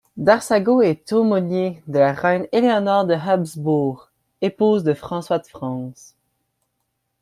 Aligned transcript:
D'Arsago 0.17 0.81
est 0.81 1.13
aumônier 1.13 1.79
de 1.85 1.99
la 1.99 2.13
reine 2.13 2.47
Éléonore 2.51 3.05
de 3.05 3.13
Habsbourg, 3.13 4.09
épouse 4.41 4.83
de 4.83 4.95
François 4.95 5.37
de 5.37 5.45
France. 5.45 6.15